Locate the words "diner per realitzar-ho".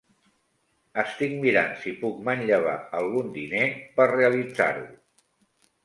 3.39-4.93